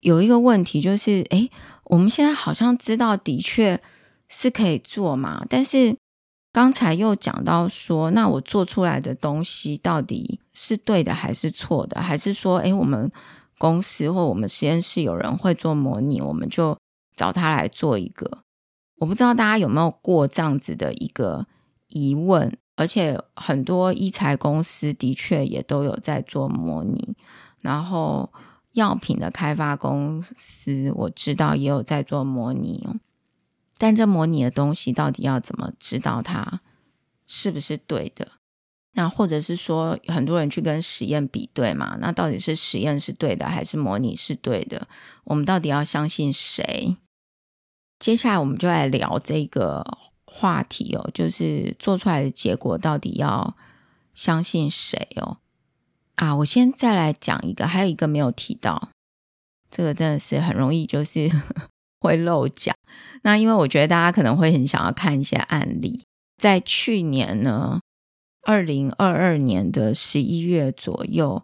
[0.00, 1.48] 有一个问题就是，哎，
[1.84, 3.80] 我们现在好像知道的确
[4.28, 5.96] 是可以做嘛，但是
[6.52, 12.02] 刚才又讲到说，那我做出来的东西到底是对的还是错的？
[12.02, 13.10] 还是说，哎，我们
[13.56, 16.76] 公司或我们实验室有人会做模拟，我们就
[17.16, 18.42] 找他来做一个。
[18.96, 21.46] 我不知道大家有没有过这样子的一个
[21.88, 27.14] 疑问，而且很多医材公司的确也都有在做模拟。
[27.60, 28.32] 然后
[28.72, 32.96] 药品的开发公司我知道也有在做模拟哦。
[33.78, 36.60] 但这模拟的东西到底要怎么知道它
[37.26, 38.32] 是不是对的？
[38.94, 41.96] 那或者是说很多人去跟实验比对嘛？
[42.00, 44.86] 那到底是实验是对的还是模拟是对的？
[45.24, 46.96] 我们到底要相信谁？
[47.98, 49.84] 接下来我们就来聊这个
[50.32, 53.54] 话题哦，就是做出来的结果到底要
[54.14, 55.36] 相信谁哦？
[56.14, 58.88] 啊，我先再来讲一个，还有一个没有提到，
[59.70, 61.30] 这个真的是很容易就是
[62.00, 62.74] 会漏讲。
[63.22, 66.04] 那因为我觉得大家可能会很想要看一些案例，
[66.36, 67.80] 在去年呢，
[68.42, 71.42] 二零二二年的十一月左右，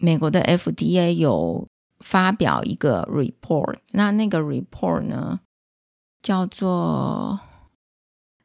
[0.00, 1.66] 美国的 FDA 有
[2.00, 5.40] 发表一个 report，那那个 report 呢
[6.22, 7.40] 叫做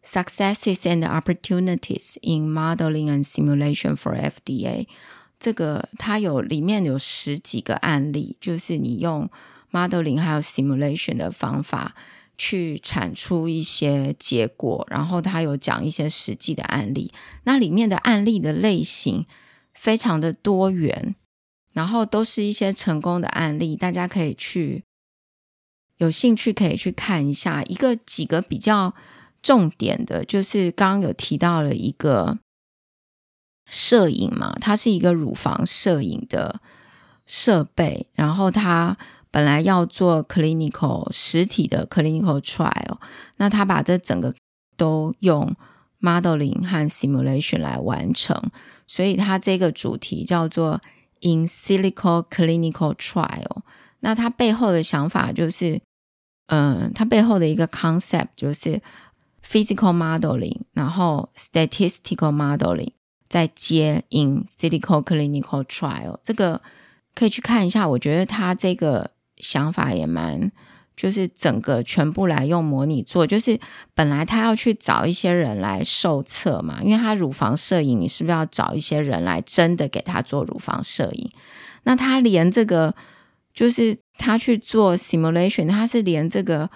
[0.08, 4.88] Successes and Opportunities in Modeling and Simulation for FDA。
[5.38, 9.30] 这个它有里面有十几个案例，就是你用
[9.72, 11.94] modeling 还有 simulation 的方法。
[12.40, 17.12] 去产出一些结果，然后他有讲一些实际的案例，
[17.46, 19.26] 那里面的案例的类型
[19.74, 21.16] 非常的多元，
[21.74, 24.84] 然后都是一些成功的案例，大家可以去
[25.98, 27.64] 有兴趣可以去看一下。
[27.64, 28.94] 一个几个比较
[29.48, 32.38] 重点的，就是刚刚有提到了一个
[33.70, 36.60] 摄影嘛，它是一个乳房摄影的
[37.26, 38.98] 设备，然后它。
[39.30, 42.98] 本来要做 clinical 实体的 clinical trial，
[43.36, 44.34] 那它把这整个
[44.78, 45.54] 都用
[46.00, 48.42] modeling 和 simulation 来完成，
[48.88, 50.82] 所以它这个主题叫做
[51.20, 53.62] in silico clinical trial。
[54.00, 55.80] 那它背后的想法就是，
[56.48, 58.82] 嗯，它背后的一个 concept 就是
[59.48, 62.92] physical modeling，然后 statistical modeling，
[63.28, 66.18] 再接 in silico clinical trial。
[66.24, 66.62] 这个
[67.16, 69.12] 可以去看一下，我觉得他这个。
[69.40, 70.52] 想法也蛮，
[70.96, 73.60] 就是整个全部来用模拟做，就是
[73.94, 81.30] 本来他要去找一些人来受测嘛，因为他乳房摄影，你是不是要找一些人来真的给他做乳房摄影？
[81.84, 82.96] 那他连这个，
[83.54, 86.72] 就是他去做 simulation，他是连这个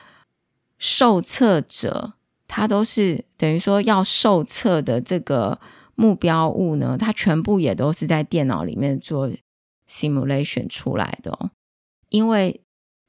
[0.77, 2.13] 受测者，
[2.53, 5.57] 它都是等于说要受测的这个
[5.95, 9.29] 目标物呢，它全部也都是在电脑里面做
[9.89, 11.51] simulation 出来的哦。
[12.09, 12.59] 因为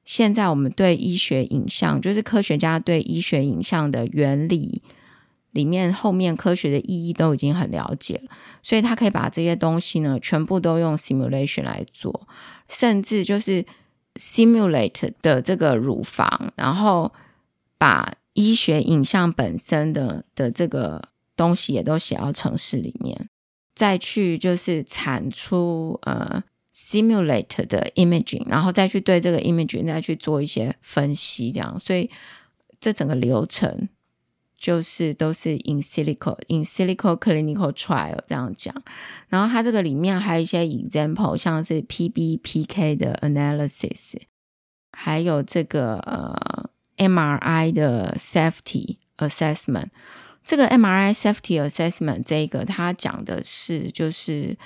[0.04, 4.80] 现在我们对医学影像，就是科学家对医学影像的原理
[5.50, 8.30] 里面后面科学的意义都已经很了解了，
[8.62, 12.28] 所以他可以把这些东西呢全部都用 simulation 来做，
[12.68, 13.66] 甚至就是
[14.14, 17.12] simulate 的这个乳房，然后
[17.76, 23.28] 把医学影像本身的的这个东西也都写到城市里面，
[23.74, 26.42] 再去就是产出呃。
[26.74, 32.10] simulate 的 imaging，然后再去对这个 imaging 再去做一些分析，这样，所以
[32.80, 33.90] 这整个流程
[34.56, 38.74] 就是都是 in silico in silico clinical trial 这样讲。
[39.28, 44.22] 然后它这个里面还有一些 example，像是 PBPK 的 analysis，
[44.92, 46.70] 还有这个呃
[47.08, 49.88] MRI 的 safety assessment。
[50.44, 54.56] 这个 MRI safety assessment 这个它讲的是就是。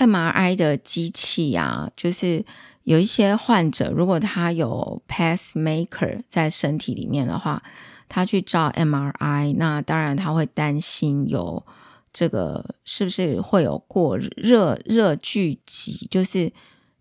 [0.00, 2.44] MRI 的机器啊，就是
[2.84, 7.60] 有一些患者，如果他有 pacemaker 在身体里面的话，
[8.08, 11.66] 他去照 MRI，那当然他会担心有
[12.12, 16.52] 这个是不是会有过热热聚集，就是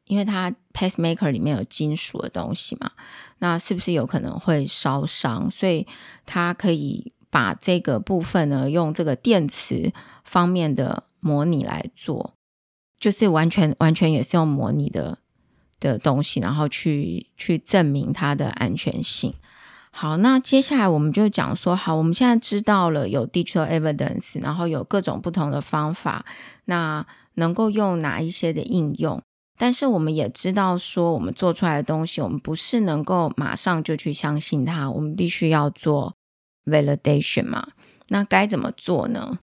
[0.06, 2.92] 因为他 pacemaker 里面有金属的东西嘛，
[3.40, 5.50] 那是不是有可能会烧伤？
[5.50, 5.88] 所以
[6.26, 9.92] 他可以把这个部分呢，用这个电磁
[10.24, 12.34] 方面的模拟来做。
[13.00, 15.20] 就是完全完全也是用模拟的
[15.80, 19.34] 的东西，然后去去证明它的安全性。
[19.92, 26.26] 好，那接下来我们就讲说，好，我们现在知道了有 digital evidence，然后有各种不同的方法，
[26.66, 29.22] 那能够用哪一些的应用？
[29.58, 36.16] 但是我们也知道说，我们做出来的东西，我们不是能够马上就去相信它，我们必须要做
[36.66, 37.70] validation 嘛？
[38.10, 39.40] 那该怎么做呢？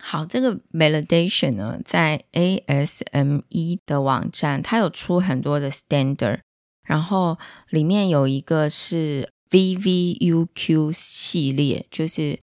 [0.00, 6.40] 好，这个 validation 呢，在 ASME 的网站，它有出很多的 standard，
[6.86, 7.38] 然后
[7.70, 12.38] 里面有一个是 VVUQ 系列，就是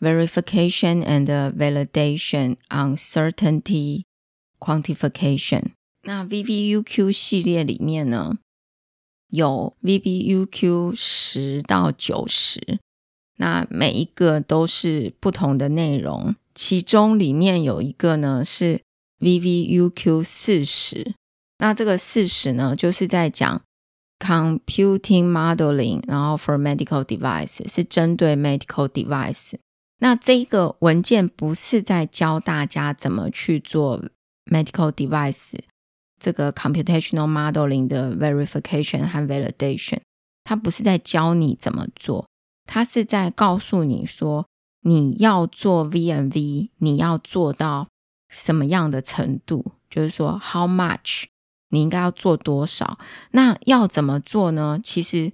[0.00, 4.02] verification and validation uncertainty
[4.58, 5.62] quantification。
[6.06, 8.38] 那 VVUQ 系列里面呢，
[9.28, 12.78] 有 VVUQ 十到九十，
[13.38, 16.36] 那每一个都是不同的内容。
[16.54, 18.80] 其中里面有一个呢是
[19.18, 21.14] VVUQ 四十，
[21.58, 23.60] 那这个四十呢，就是在讲
[24.20, 29.54] computing modeling，然后 for medical device 是针对 medical device。
[29.98, 34.04] 那这个文件不是在教大家怎么去做
[34.44, 35.58] medical device
[36.18, 40.00] 这个 computational modeling 的 verification 和 validation，
[40.44, 42.26] 它不是在教你怎么做，
[42.66, 44.46] 它是在告诉你说
[44.82, 47.88] 你要做 V N V，你要做到
[48.28, 51.24] 什么样的程度，就是说 how much。
[51.70, 52.96] 你应该要做多少？
[53.32, 54.78] 那要怎么做呢？
[54.82, 55.32] 其实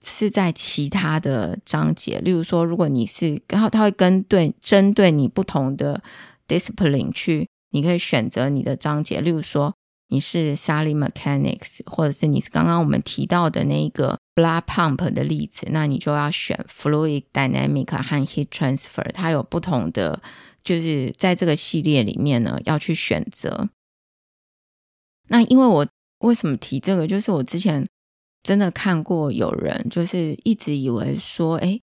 [0.00, 6.00] 是在其他的章节，例如说，如果你是，然后它会跟对针对你不同的
[6.46, 9.20] discipline 去，你可以选择你的章节。
[9.20, 9.74] 例如说，
[10.08, 19.10] 你是 Sally Mechanics，或者是你是刚刚我们提到的那一个 blood pump 的例子，那你就要选 fluid dynamic 和 heat transfer。
[19.12, 20.22] 它有不同的，
[20.62, 23.68] 就是在这个系列里面呢，要去选择。
[25.28, 25.86] 那因为我
[26.20, 27.06] 为什么提这个？
[27.06, 27.84] 就是我之前
[28.44, 31.80] 真的看过有人，就是一直以为说，哎，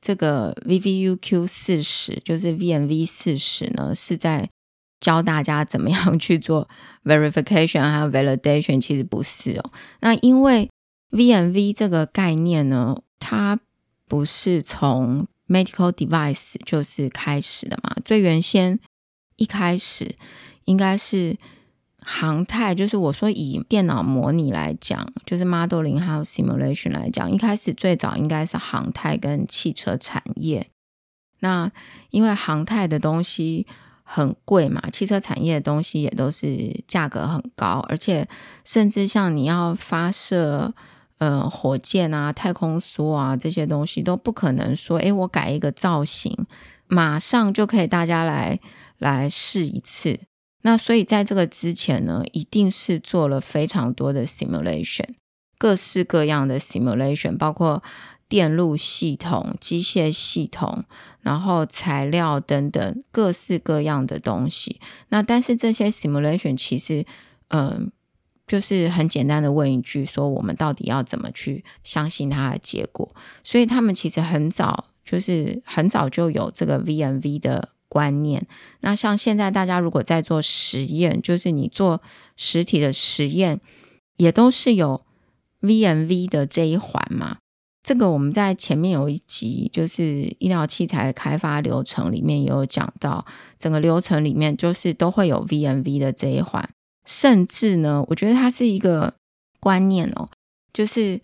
[0.00, 4.48] 这个 VVUQ 四十，就是 VNV 四十呢，是在
[5.02, 6.66] 教大家怎么样去做
[7.04, 9.70] verification 还有 validation，其实不是哦。
[10.00, 10.70] 那因为
[11.10, 13.60] VNV 这个概念呢，它
[14.08, 18.80] 不是从 medical device 就是开始的嘛，最原先
[19.36, 20.14] 一开始
[20.64, 21.36] 应该是。
[22.04, 30.66] 航太就是我说以电脑模拟来讲，就是 modeling 还有 simulation 来讲，一开始最早应该是航太跟汽车产业。
[31.38, 31.70] 那
[32.10, 33.68] 因为航太的东西
[34.02, 38.28] 很贵嘛，汽车产业的东西也都是价格很高，而且
[38.64, 40.74] 甚至像你要发射
[41.18, 46.46] 呃火箭啊、太空梭啊这些东西，都不可能说，诶，我改一个造型，
[46.86, 48.58] 马上就可以大家来
[48.98, 50.20] 来试一次。
[50.62, 55.08] 那所以在这个之前呢，一定是做了非常多的 simulation，
[55.58, 57.82] 各式各样的 simulation，包括
[58.32, 60.84] 电路系统、机械系统，
[61.20, 64.80] 然后材料等等各式各样的东西。
[65.10, 67.04] 那但是这些 simulation 其实，
[67.48, 67.92] 嗯，
[68.46, 73.14] 就是很简单的问一句，说我们到底要怎么去相信它的结果？
[73.44, 77.68] 所以他们其实很早，就是很早就有这个 VNV 的。
[77.92, 78.46] 观念，
[78.80, 82.00] 那像现在大家如果在做实验，就是你做
[82.38, 83.60] 实体的实验，
[84.16, 85.04] 也都是有
[85.60, 87.36] VNV 的这一环嘛。
[87.82, 93.26] 这个我们在前面有一集，就是医疗器材的开发流程里面也有讲到，
[93.58, 96.68] 整个流程里面就是都会有 VNV 的这一环。
[97.04, 99.14] 甚至呢，我觉得它是一个
[99.58, 100.28] 观念哦，
[100.72, 101.20] 就是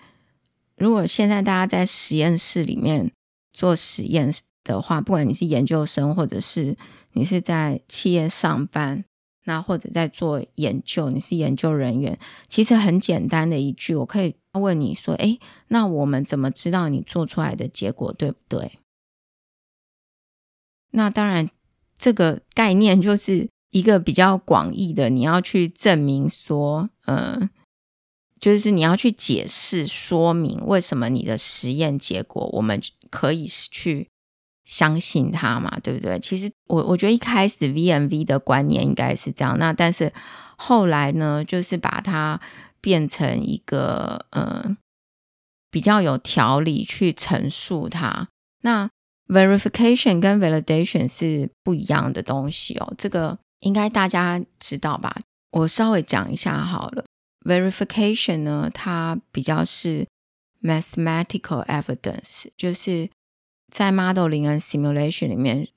[0.76, 3.10] 如果现在大家在实验室里面
[3.52, 4.32] 做实验。
[4.64, 6.76] 的话，不管你是研究生，或者是
[7.12, 9.02] 你是在企业上班，
[9.48, 12.18] 那或者在做研究，你是研究人员，
[12.50, 15.38] 其实很简单的一句，我可以问你说：“哎，
[15.68, 18.78] 那我们怎么知道你做出来的结果对不对？”
[20.92, 21.48] 那当然，
[21.96, 27.48] 这个概念就是一个比较广义的，你要去证明说，嗯，
[28.38, 34.10] 就是你要去解释说明为什么你的实验结果，我们可以去。
[34.68, 36.20] 相信他嘛，对不对？
[36.20, 40.12] 其实我我觉得一开始 VNV 的观念应该是这样，那但是
[40.58, 42.38] 后来呢，就是把它
[42.82, 44.76] 变成一个呃
[45.70, 48.28] 比较有条理去陈述它。
[48.60, 48.90] 那
[49.28, 55.16] verification 跟 validation 是不一样的东西哦，这个应该大家知道吧？
[55.52, 57.06] 我稍微讲一下好了。
[57.46, 60.06] verification 呢，它比较是
[60.60, 63.08] mathematical evidence，就是。
[63.70, 65.68] 在 modeling 和 simulation 里面，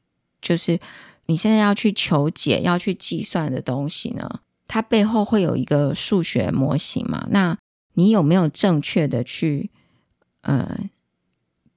[0.41, 0.79] 就是
[1.25, 7.27] 你现在要去求解、要去计算的东西呢，它背后会有一个数学模型嘛？
[7.31, 7.57] 那
[7.93, 9.69] 你有没有正确的去
[10.41, 10.89] 呃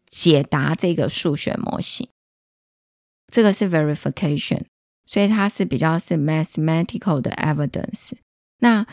[0.08, 2.08] 解答这个数学模型？
[3.30, 4.62] 这个是 verification，
[5.04, 8.12] 所以它是比较是 mathematical 的 evidence。
[8.60, 8.86] 那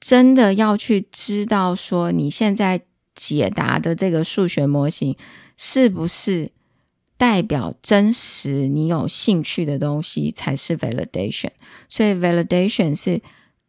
[0.00, 5.16] 真的要去知道说你现在解答的这个数学模型。
[5.56, 6.50] 是不是
[7.16, 8.66] 代表真实？
[8.68, 11.50] 你有兴趣的东西才是 validation。
[11.88, 13.20] 所以 validation 是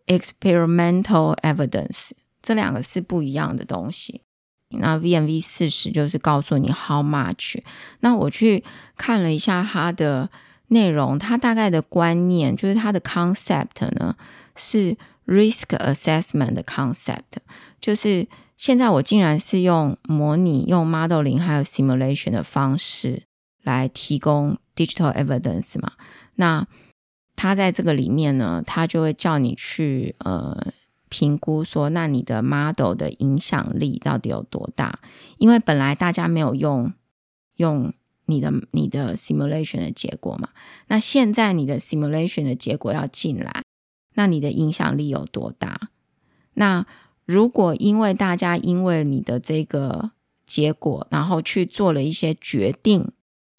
[0.07, 2.11] experimental evidence，
[2.41, 4.21] 这两个是不一样的东西。
[4.69, 7.59] 那 V M V 四十就是告诉你 how much。
[7.99, 8.63] 那我去
[8.97, 10.29] 看了一下它的
[10.69, 14.15] 内容，它大概的观念就是它的 concept 呢
[14.55, 17.37] 是 risk assessment 的 concept，
[17.79, 18.27] 就是。
[18.57, 23.23] 现在我竟然是用模拟、用 modeling 还有 simulation 的方式
[23.63, 25.93] 来提供 digital evidence 嘛？
[26.35, 26.65] 那
[27.35, 30.73] 他在这个里面呢，他就会叫你去呃
[31.09, 34.99] 评估说，那你的 model 的影响力到底有多大？
[35.37, 36.93] 因为本来大家没有用
[37.57, 37.93] 用
[38.25, 40.49] 你的你的 simulation 的结果嘛，
[40.87, 43.63] 那现在你的 simulation 的结果要进来，
[44.13, 45.89] 那你的影响力有多大？
[46.53, 46.85] 那
[47.25, 50.11] 如果因为大家因为你的这个
[50.45, 53.11] 结果，然后去做了一些决定，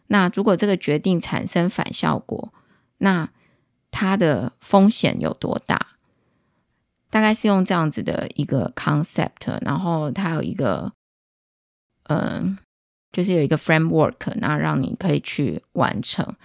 [0.07, 2.53] 那如果这个决定产生反效果，
[2.99, 3.29] 那
[3.91, 5.87] 它的风险有多大？
[7.09, 10.91] 大概是用这样子的一个 concept，然后它有一个，
[12.03, 12.57] 嗯，
[13.11, 16.35] 就是有一个 framework，那让你可以去完成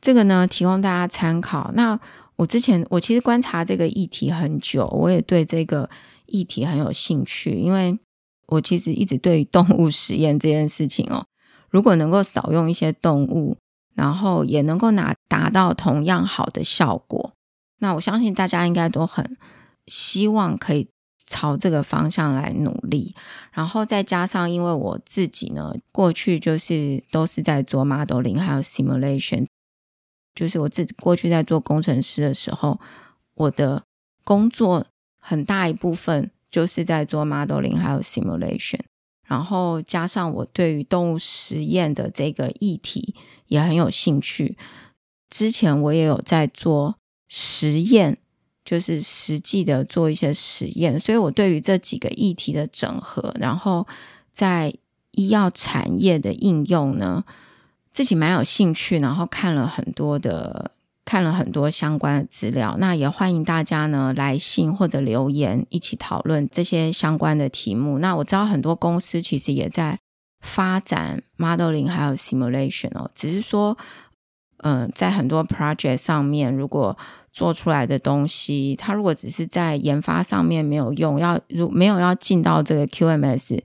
[0.00, 1.72] 这个呢，提供大家参考。
[1.74, 1.98] 那
[2.40, 5.88] 我之前我其实观察这个议题很久，我也对这个
[6.26, 7.98] 议题很有兴趣，因为
[8.46, 11.26] 我其实一直对于动物实验这件事情哦，
[11.68, 13.56] 如果能够少用一些动物。
[13.92, 17.32] 然后也能够拿达到同样好的效果，
[17.80, 19.36] 那我相信大家应该都很
[19.88, 20.88] 希望可以
[21.26, 23.14] 朝这个方向来努力。
[23.52, 29.44] 然后再加上，因为我自己呢，过去就是都是在做 modeling 还有 simulation，
[30.40, 32.80] 就是我自己过去在做工程师的时候，
[33.34, 33.82] 我的
[34.24, 34.86] 工作
[35.18, 38.80] 很大一部分就是在做 modeling 还有 simulation。
[39.28, 43.14] 然后加上我对于动物实验的这个议题
[43.48, 44.56] 也很有兴趣，
[45.28, 46.96] 之前我也有在做
[47.28, 48.16] 实验，
[48.64, 53.86] 就是实际的做一些实验，所以我对于这几个议题的整合，然后
[54.32, 54.72] 在
[55.10, 57.26] 医药产业的应用呢，
[57.92, 60.72] 自己蛮有兴趣，然后看了很多的。
[61.02, 67.98] 看了很多相关的资料，那也欢迎大家呢来信或者留言一起讨论这些相关的题目。
[67.98, 69.98] 那我知道很多公司其实也在
[70.40, 73.76] 发展 modeling 还有 simulation 哦，只是说，
[74.58, 76.96] 嗯，在很多 project 上面，如果
[77.32, 83.58] 做出来的东西，它如果只是在研发上面没有用，要如没有要进到这个 QMS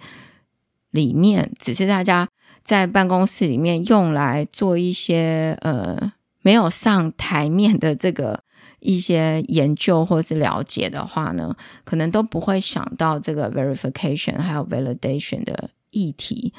[0.89, 2.27] 里面，只是大家
[2.65, 6.11] 在办公室里面用来做一些呃。
[6.41, 8.43] 没有上台面的这个
[8.79, 16.53] 一些研究或是了解的话呢，可能都不会想到这个 verification 还有 validation 的议题。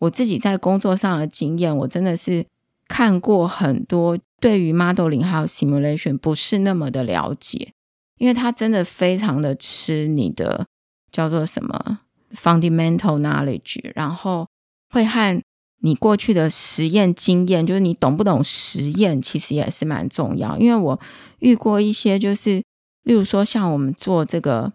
[0.00, 2.44] 我自己在工作上的经验，我真的是
[2.88, 7.72] 看过很多对于 modeling 还有 simulation 不是那么的了解，
[8.18, 10.66] 因为它真的非常的吃你的
[11.12, 12.00] 叫做什么
[12.34, 14.48] fundamental knowledge，然后
[14.90, 15.42] 会和
[15.82, 20.58] 你过去的实验经验，就是你懂不懂实验，其实也是蛮重要。
[20.58, 21.00] 因为我
[21.38, 22.62] 遇过一些，就是
[23.04, 24.72] 例如说，像我们做这个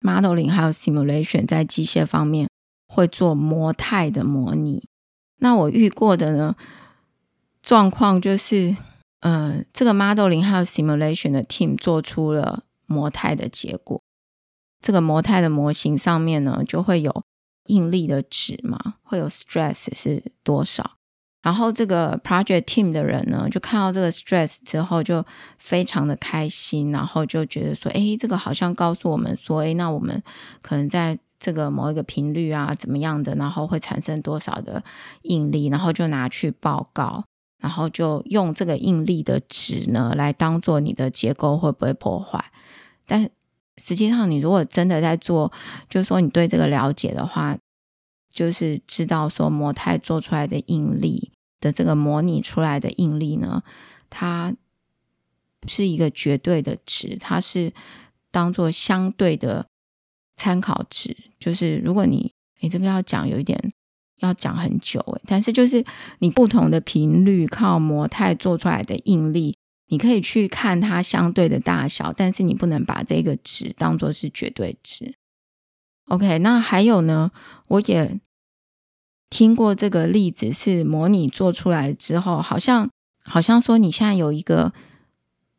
[0.00, 2.48] modeling 还有 simulation，在机械方面
[2.88, 4.88] 会做模态的模拟。
[5.36, 6.56] 那我遇过的呢
[7.62, 8.76] 状况就是，
[9.20, 14.02] 呃，这个 modeling 还有 simulation 的 team 做出了模态的结果，
[14.80, 17.22] 这个模态的模型上面呢就会有。
[17.68, 20.96] 应力的值嘛，会有 stress 是多少？
[21.40, 25.24] 然后这个 project team 的人呢，就看到这个 stress 之后，就
[25.58, 30.20] 非常的开心，然后就觉得说，哎，这个好像告诉我们说，哎，那我们
[30.60, 34.82] 可能在这个某一个频率啊，怎么样的，然后会产生多少的
[35.22, 37.24] 应力，然后就拿去报告，
[37.60, 42.44] 然后就用这个应力的值呢，来当做你的结构会不会破坏，
[43.06, 43.30] 但。
[43.78, 45.52] 实际上，你如果真的在做，
[45.88, 47.56] 就是说你对这个了解的话，
[48.32, 53.62] 就是知道说模态做出来的应力的这个模拟出来的应力呢，
[54.10, 54.54] 它
[55.66, 57.72] 是一个绝对的值，它是
[58.30, 59.66] 当做相对的
[60.36, 61.16] 参考值。
[61.40, 63.72] 就是如果你你这个要讲有一点
[64.20, 65.84] 要讲很久诶，但是就是
[66.20, 69.57] 你不同的频率靠模态做出来的应力。
[69.88, 75.14] 你可以去看它相对的大小，但是你不能把这个值当做是绝对值。
[76.08, 77.30] OK，那还有呢？
[77.66, 78.18] 我也
[79.28, 82.88] 听过这个例子，是模拟做出来之后，好像
[83.22, 84.72] 好像说你现在有一个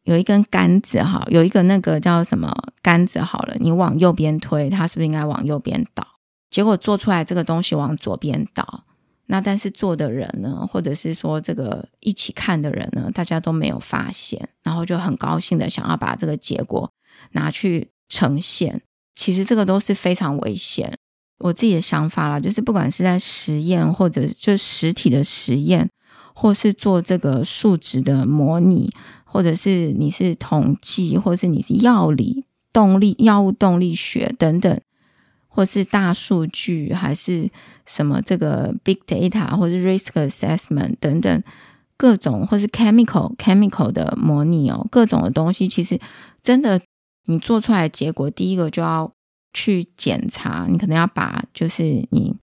[0.03, 2.51] 有一根杆子哈，有一个那个叫什么
[2.81, 6.05] 杆子好了，你往右边推，它是不是应该往右边倒？
[6.49, 8.85] 结果做出来这个东西往左边倒。
[9.31, 16.91] 那但是做的人呢，或者是说这个一起看的人呢，大家都没有发现，然后就很高兴的想要把这个结果
[17.33, 18.81] 拿去呈现。
[19.13, 20.97] 其实这个都是非常危险。
[21.37, 25.87] 我自己的想法啦，就是不管是在实验或者就实体的实验，
[26.33, 28.89] 或是做这个数值的模拟，
[29.25, 34.81] 或者是你是统计，或是你是药理动力、药物动力学等等。
[35.49, 37.49] 或是大数据，还是
[37.85, 41.43] 什么这个 big data，或是 risk assessment 等等，
[41.97, 45.99] 各种或是 chemical chemical 的模拟哦，各种的东西，其实
[46.41, 46.79] 真的
[47.25, 49.11] 你做出来结果，第一个就要
[49.53, 52.37] 去检查，你可能要把就是你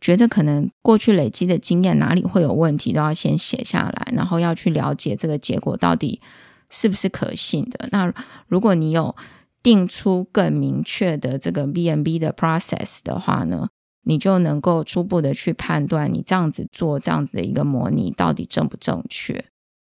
[0.00, 6.20] 觉得可能过去累积的经验哪里会有问题，都要先写下来，然后要去了解这个结果到底
[6.68, 7.88] 是不是可信的。
[7.92, 8.12] 那
[8.48, 9.14] 如果你有
[9.62, 13.68] 定出更明确的这个 B N B 的 process 的话呢？
[14.02, 19.44] 你就能够初步的去判断，你这样子做这样子的一个模拟到底正不正确。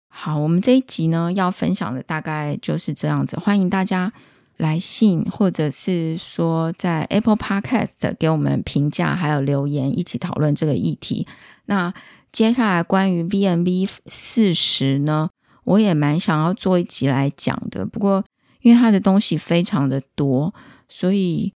[0.08, 3.38] 好，我们这一集呢要分享的大概就是这样子。
[3.38, 4.10] 欢迎大家
[4.56, 11.26] 来信，或者是说在 Apple Podcast 给我们评价，还有留言，一起讨论这个议题。
[11.66, 11.92] 那
[12.32, 15.28] 接下来关于 BNB 四十呢，
[15.64, 17.84] 我也蛮想要做一集来讲的。
[17.84, 18.24] 不过
[18.60, 20.54] 因为他的东西非常的多，
[20.88, 21.52] 所以。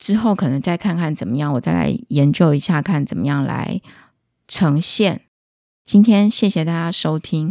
[0.00, 3.82] 之后可能再看看怎么样，我再来研究一下，看怎么样来
[4.48, 5.26] 呈现。
[5.84, 7.48] 今天谢谢大家收听。